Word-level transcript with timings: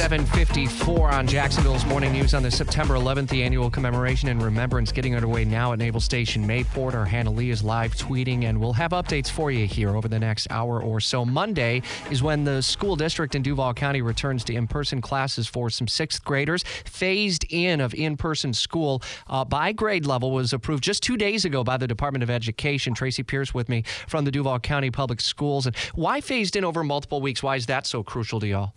754 0.00 1.10
on 1.10 1.26
Jacksonville's 1.26 1.84
Morning 1.84 2.10
News 2.10 2.32
on 2.32 2.42
the 2.42 2.50
September 2.50 2.94
11th, 2.94 3.28
the 3.28 3.42
annual 3.42 3.68
commemoration 3.68 4.30
and 4.30 4.42
remembrance 4.42 4.92
getting 4.92 5.14
underway 5.14 5.44
now 5.44 5.74
at 5.74 5.78
Naval 5.78 6.00
Station 6.00 6.42
Mayport. 6.48 6.94
Our 6.94 7.04
Hannah 7.04 7.30
Lee 7.30 7.50
is 7.50 7.62
live 7.62 7.94
tweeting, 7.94 8.44
and 8.44 8.58
we'll 8.58 8.72
have 8.72 8.92
updates 8.92 9.30
for 9.30 9.50
you 9.50 9.66
here 9.66 9.94
over 9.94 10.08
the 10.08 10.18
next 10.18 10.46
hour 10.48 10.82
or 10.82 11.00
so. 11.00 11.26
Monday 11.26 11.82
is 12.10 12.22
when 12.22 12.44
the 12.44 12.62
school 12.62 12.96
district 12.96 13.34
in 13.34 13.42
Duval 13.42 13.74
County 13.74 14.00
returns 14.00 14.42
to 14.44 14.54
in 14.54 14.66
person 14.66 15.02
classes 15.02 15.46
for 15.46 15.68
some 15.68 15.86
sixth 15.86 16.24
graders. 16.24 16.64
Phased 16.86 17.44
in 17.50 17.82
of 17.82 17.92
in 17.92 18.16
person 18.16 18.54
school 18.54 19.02
uh, 19.28 19.44
by 19.44 19.70
grade 19.70 20.06
level 20.06 20.30
was 20.30 20.54
approved 20.54 20.82
just 20.82 21.02
two 21.02 21.18
days 21.18 21.44
ago 21.44 21.62
by 21.62 21.76
the 21.76 21.86
Department 21.86 22.22
of 22.22 22.30
Education. 22.30 22.94
Tracy 22.94 23.22
Pierce 23.22 23.52
with 23.52 23.68
me 23.68 23.84
from 24.08 24.24
the 24.24 24.30
Duval 24.30 24.60
County 24.60 24.90
Public 24.90 25.20
Schools. 25.20 25.66
And 25.66 25.76
why 25.94 26.22
phased 26.22 26.56
in 26.56 26.64
over 26.64 26.82
multiple 26.82 27.20
weeks? 27.20 27.42
Why 27.42 27.56
is 27.56 27.66
that 27.66 27.86
so 27.86 28.02
crucial 28.02 28.40
to 28.40 28.46
y'all? 28.46 28.72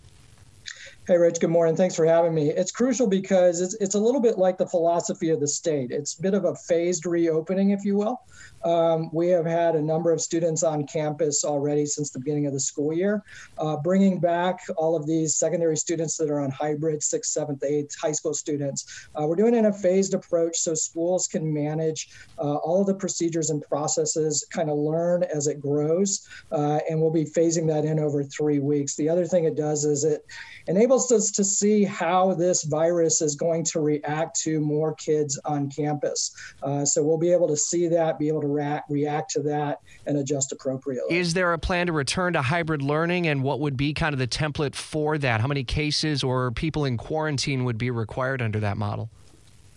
Hey, 1.06 1.18
Rich, 1.18 1.40
good 1.40 1.50
morning. 1.50 1.76
Thanks 1.76 1.94
for 1.94 2.06
having 2.06 2.34
me. 2.34 2.48
It's 2.48 2.72
crucial 2.72 3.06
because 3.06 3.60
it's, 3.60 3.74
it's 3.74 3.94
a 3.94 3.98
little 3.98 4.22
bit 4.22 4.38
like 4.38 4.56
the 4.56 4.66
philosophy 4.66 5.28
of 5.28 5.38
the 5.38 5.46
state. 5.46 5.90
It's 5.90 6.18
a 6.18 6.22
bit 6.22 6.32
of 6.32 6.46
a 6.46 6.54
phased 6.54 7.04
reopening, 7.04 7.72
if 7.72 7.84
you 7.84 7.94
will. 7.94 8.22
Um, 8.64 9.10
we 9.12 9.28
have 9.28 9.44
had 9.44 9.74
a 9.74 9.82
number 9.82 10.10
of 10.12 10.22
students 10.22 10.62
on 10.62 10.86
campus 10.86 11.44
already 11.44 11.84
since 11.84 12.10
the 12.10 12.20
beginning 12.20 12.46
of 12.46 12.54
the 12.54 12.60
school 12.60 12.90
year, 12.90 13.22
uh, 13.58 13.76
bringing 13.76 14.18
back 14.18 14.60
all 14.78 14.96
of 14.96 15.06
these 15.06 15.36
secondary 15.36 15.76
students 15.76 16.16
that 16.16 16.30
are 16.30 16.40
on 16.40 16.50
hybrid, 16.50 17.02
sixth, 17.02 17.32
seventh, 17.32 17.62
eighth, 17.64 17.94
high 18.00 18.12
school 18.12 18.32
students. 18.32 19.06
Uh, 19.14 19.26
we're 19.26 19.36
doing 19.36 19.54
it 19.54 19.58
in 19.58 19.66
a 19.66 19.72
phased 19.74 20.14
approach 20.14 20.56
so 20.56 20.74
schools 20.74 21.28
can 21.28 21.52
manage 21.52 22.08
uh, 22.38 22.54
all 22.56 22.80
of 22.80 22.86
the 22.86 22.94
procedures 22.94 23.50
and 23.50 23.62
processes, 23.68 24.46
kind 24.50 24.70
of 24.70 24.78
learn 24.78 25.22
as 25.24 25.48
it 25.48 25.60
grows, 25.60 26.26
uh, 26.50 26.78
and 26.88 26.98
we'll 26.98 27.10
be 27.10 27.26
phasing 27.26 27.66
that 27.68 27.84
in 27.84 27.98
over 27.98 28.24
three 28.24 28.58
weeks. 28.58 28.96
The 28.96 29.10
other 29.10 29.26
thing 29.26 29.44
it 29.44 29.54
does 29.54 29.84
is 29.84 30.04
it 30.04 30.24
enables 30.66 30.93
us 30.94 31.30
to 31.32 31.44
see 31.44 31.84
how 31.84 32.34
this 32.34 32.64
virus 32.64 33.20
is 33.20 33.36
going 33.36 33.64
to 33.64 33.80
react 33.80 34.40
to 34.40 34.60
more 34.60 34.94
kids 34.94 35.38
on 35.44 35.70
campus. 35.70 36.34
Uh, 36.62 36.84
so 36.84 37.02
we'll 37.02 37.18
be 37.18 37.32
able 37.32 37.48
to 37.48 37.56
see 37.56 37.88
that, 37.88 38.18
be 38.18 38.28
able 38.28 38.40
to 38.40 38.48
react, 38.48 38.90
react 38.90 39.30
to 39.30 39.40
that, 39.42 39.80
and 40.06 40.18
adjust 40.18 40.52
appropriately. 40.52 41.16
Is 41.16 41.34
there 41.34 41.52
a 41.52 41.58
plan 41.58 41.86
to 41.86 41.92
return 41.92 42.32
to 42.34 42.42
hybrid 42.42 42.82
learning, 42.82 43.26
and 43.26 43.42
what 43.42 43.60
would 43.60 43.76
be 43.76 43.92
kind 43.94 44.12
of 44.12 44.18
the 44.18 44.28
template 44.28 44.74
for 44.74 45.18
that? 45.18 45.40
How 45.40 45.46
many 45.46 45.64
cases 45.64 46.22
or 46.22 46.50
people 46.50 46.84
in 46.84 46.96
quarantine 46.96 47.64
would 47.64 47.78
be 47.78 47.90
required 47.90 48.42
under 48.42 48.60
that 48.60 48.76
model? 48.76 49.10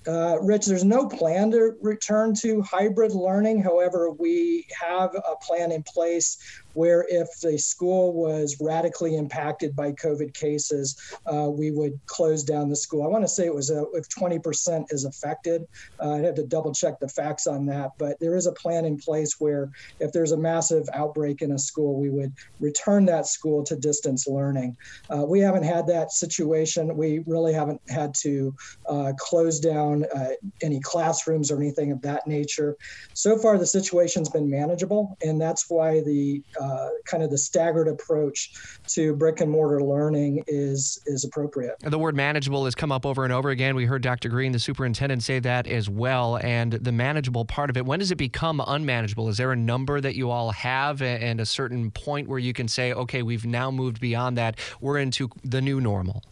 Uh, 0.07 0.37
Rich, 0.41 0.67
there's 0.67 0.85
no 0.85 1.05
plan 1.05 1.51
to 1.51 1.75
return 1.81 2.33
to 2.35 2.61
hybrid 2.61 3.11
learning. 3.11 3.61
However, 3.61 4.09
we 4.09 4.65
have 4.79 5.13
a 5.15 5.35
plan 5.35 5.73
in 5.73 5.83
place 5.83 6.37
where 6.77 7.07
if 7.09 7.27
the 7.41 7.57
school 7.57 8.13
was 8.13 8.55
radically 8.61 9.15
impacted 9.15 9.75
by 9.75 9.91
COVID 9.93 10.31
cases, 10.35 10.95
uh, 11.25 11.49
we 11.49 11.71
would 11.71 11.99
close 12.05 12.43
down 12.43 12.69
the 12.69 12.75
school. 12.75 13.03
I 13.03 13.07
want 13.07 13.23
to 13.23 13.27
say 13.27 13.47
it 13.47 13.55
was 13.55 13.71
a, 13.71 13.83
if 13.93 14.07
20% 14.09 14.85
is 14.91 15.03
affected. 15.03 15.63
Uh, 15.99 16.11
I'd 16.11 16.25
have 16.25 16.35
to 16.35 16.45
double 16.45 16.71
check 16.71 16.99
the 16.99 17.07
facts 17.07 17.47
on 17.47 17.65
that, 17.65 17.93
but 17.97 18.19
there 18.19 18.35
is 18.35 18.45
a 18.45 18.51
plan 18.51 18.85
in 18.85 18.95
place 18.95 19.37
where 19.39 19.71
if 19.99 20.11
there's 20.11 20.33
a 20.33 20.37
massive 20.37 20.87
outbreak 20.93 21.41
in 21.41 21.53
a 21.53 21.57
school, 21.57 21.99
we 21.99 22.11
would 22.11 22.31
return 22.59 23.05
that 23.05 23.25
school 23.25 23.63
to 23.63 23.75
distance 23.75 24.27
learning. 24.27 24.77
Uh, 25.09 25.25
we 25.25 25.39
haven't 25.39 25.63
had 25.63 25.87
that 25.87 26.11
situation. 26.11 26.95
We 26.95 27.23
really 27.25 27.53
haven't 27.53 27.81
had 27.89 28.13
to 28.21 28.53
uh, 28.87 29.13
close 29.17 29.59
down 29.59 30.05
uh, 30.15 30.29
any 30.61 30.79
classrooms 30.81 31.49
or 31.49 31.57
anything 31.57 31.91
of 31.91 32.03
that 32.03 32.27
nature. 32.27 32.77
So 33.13 33.35
far, 33.39 33.57
the 33.57 33.65
situation's 33.65 34.29
been 34.29 34.47
manageable, 34.47 35.17
and 35.25 35.41
that's 35.41 35.65
why 35.69 36.01
the 36.01 36.43
uh, 36.61 36.66
uh, 36.67 36.89
kind 37.05 37.23
of 37.23 37.29
the 37.29 37.37
staggered 37.37 37.87
approach 37.87 38.53
to 38.87 39.15
brick 39.15 39.41
and 39.41 39.51
mortar 39.51 39.81
learning 39.81 40.43
is 40.47 41.01
is 41.05 41.23
appropriate. 41.23 41.75
The 41.81 41.99
word 41.99 42.15
manageable 42.15 42.65
has 42.65 42.75
come 42.75 42.91
up 42.91 43.05
over 43.05 43.23
and 43.23 43.33
over 43.33 43.49
again. 43.49 43.75
We 43.75 43.85
heard 43.85 44.01
Dr. 44.01 44.29
Greene, 44.29 44.51
the 44.51 44.59
superintendent, 44.59 45.23
say 45.23 45.39
that 45.39 45.67
as 45.67 45.89
well. 45.89 46.37
And 46.37 46.73
the 46.73 46.91
manageable 46.91 47.45
part 47.45 47.69
of 47.69 47.77
it, 47.77 47.85
when 47.85 47.99
does 47.99 48.11
it 48.11 48.17
become 48.17 48.61
unmanageable? 48.65 49.29
Is 49.29 49.37
there 49.37 49.51
a 49.51 49.55
number 49.55 50.01
that 50.01 50.15
you 50.15 50.29
all 50.29 50.51
have 50.51 51.01
and 51.01 51.39
a 51.39 51.45
certain 51.45 51.91
point 51.91 52.27
where 52.27 52.39
you 52.39 52.53
can 52.53 52.67
say, 52.67 52.93
okay, 52.93 53.21
we've 53.21 53.45
now 53.45 53.71
moved 53.71 53.99
beyond 53.99 54.37
that, 54.37 54.59
we're 54.81 54.97
into 54.97 55.29
the 55.43 55.61
new 55.61 55.79
normal? 55.79 56.23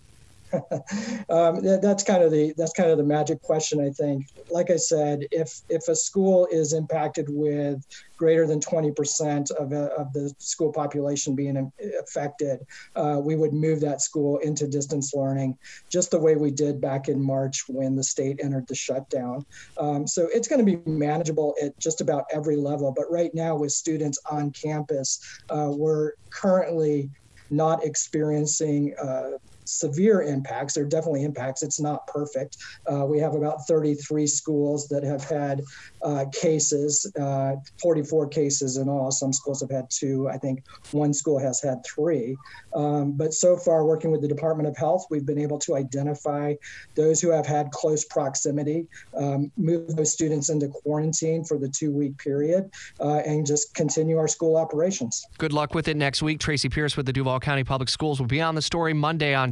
um, 1.29 1.61
that's 1.61 2.03
kind 2.03 2.23
of 2.23 2.31
the 2.31 2.53
that's 2.57 2.73
kind 2.73 2.89
of 2.89 2.97
the 2.97 3.03
magic 3.03 3.41
question. 3.41 3.79
I 3.79 3.89
think. 3.89 4.25
Like 4.50 4.69
I 4.69 4.78
said, 4.78 5.25
if 5.31 5.61
if 5.69 5.88
a 5.88 5.95
school 5.95 6.47
is 6.51 6.73
impacted 6.73 7.28
with 7.29 7.83
greater 8.17 8.47
than 8.47 8.59
20% 8.59 9.51
of, 9.51 9.73
a, 9.73 9.85
of 9.95 10.13
the 10.13 10.33
school 10.39 10.72
population 10.72 11.35
being 11.35 11.72
affected, 12.00 12.59
uh, 12.95 13.19
we 13.22 13.35
would 13.35 13.53
move 13.53 13.81
that 13.81 14.01
school 14.01 14.38
into 14.38 14.67
distance 14.67 15.13
learning, 15.13 15.57
just 15.91 16.11
the 16.11 16.19
way 16.19 16.35
we 16.35 16.51
did 16.51 16.79
back 16.79 17.09
in 17.09 17.22
March 17.22 17.63
when 17.67 17.95
the 17.95 18.03
state 18.03 18.39
entered 18.41 18.66
the 18.67 18.75
shutdown. 18.75 19.45
Um, 19.77 20.07
so 20.07 20.29
it's 20.33 20.47
going 20.47 20.66
to 20.66 20.77
be 20.77 20.81
manageable 20.89 21.56
at 21.62 21.77
just 21.79 22.01
about 22.01 22.23
every 22.31 22.56
level. 22.56 22.94
But 22.95 23.12
right 23.12 23.31
now, 23.33 23.56
with 23.56 23.72
students 23.72 24.19
on 24.29 24.51
campus, 24.51 25.19
uh, 25.50 25.72
we're 25.72 26.13
currently 26.31 27.09
not 27.50 27.83
experiencing 27.83 28.95
uh, 29.01 29.31
severe 29.66 30.22
impacts. 30.22 30.74
There 30.74 30.84
are 30.84 30.88
definitely 30.88 31.24
impacts. 31.24 31.64
It's 31.64 31.80
not 31.80 32.08
perfect. 32.08 32.58
Uh, 32.92 33.06
we 33.06 33.20
have 33.20 33.34
about 33.34 33.68
33 33.68 34.28
schools 34.28 34.88
that 34.88 35.03
have 35.03 35.24
had 35.24 35.62
uh, 36.02 36.26
cases, 36.31 37.12
uh, 37.20 37.56
44 37.81 38.28
cases 38.28 38.78
in 38.78 38.88
all. 38.90 39.12
Some 39.12 39.34
schools 39.34 39.62
have 39.62 39.72
had 39.72 39.90
two. 39.90 40.30
I 40.30 40.38
think 40.38 40.64
one 40.92 41.14
school 41.14 41.40
has 41.40 41.62
had 41.62 41.84
three. 41.86 42.38
Um, 42.75 43.14
but 43.14 43.34
so 43.34 43.58
far, 43.58 43.86
working 43.86 44.12
with 44.12 44.22
the 44.22 44.28
Department 44.28 44.68
of 44.68 44.78
Health, 44.78 45.06
we've 45.09 45.25
been 45.25 45.40
able 45.40 45.59
to 45.59 45.75
identify 45.75 46.54
those 46.96 47.22
who 47.22 47.30
have 47.30 47.46
had 47.46 47.72
close 47.72 48.06
proximity, 48.06 48.88
um, 49.18 49.52
move 49.58 49.96
those 49.96 50.12
students 50.12 50.50
into 50.50 50.68
quarantine 50.68 51.44
for 51.44 51.58
the 51.58 51.70
two 51.70 51.92
week 51.92 52.18
period, 52.18 52.70
uh, 53.00 53.22
and 53.25 53.46
just 53.46 53.74
continue 53.74 54.18
our 54.18 54.28
school 54.28 54.58
operations. 54.58 55.25
Good 55.38 55.54
luck 55.54 55.74
with 55.74 55.88
it 55.88 55.98
next 55.98 56.22
week. 56.22 56.40
Tracy 56.40 56.70
Pierce 56.70 56.98
with 56.98 57.06
the 57.06 57.14
Duval 57.14 57.40
County 57.40 57.64
Public 57.64 57.90
Schools 57.90 58.20
will 58.20 58.28
be 58.28 58.42
on 58.42 58.56
the 58.56 58.62
story 58.62 58.94
Monday 58.94 59.34
on 59.34 59.52